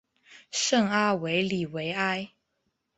[0.49, 2.31] 圣阿维里维埃。